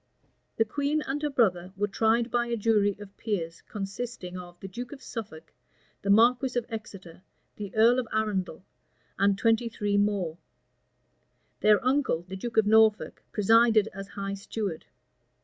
The 0.57 0.65
queen 0.65 1.03
and 1.03 1.21
her 1.21 1.29
brother 1.29 1.73
were 1.77 1.87
tried 1.87 2.31
by 2.31 2.47
a 2.47 2.57
jury 2.57 2.95
of 2.99 3.15
peers 3.17 3.61
consisting 3.69 4.35
of 4.35 4.59
the 4.59 4.67
duke 4.67 4.91
of 4.91 4.99
Suffolk, 5.03 5.53
the 6.01 6.09
marquis 6.09 6.57
of 6.57 6.65
Exeter, 6.69 7.21
the 7.57 7.75
earl 7.75 7.99
of 7.99 8.07
Arundel, 8.11 8.65
and 9.19 9.37
twenty 9.37 9.69
three 9.69 9.97
more: 9.99 10.39
their 11.59 11.85
uncle, 11.85 12.23
the 12.27 12.35
duke 12.35 12.57
of 12.57 12.65
Norfolk, 12.65 13.21
presided 13.31 13.89
as 13.93 14.07
high 14.07 14.33
steward. 14.33 14.85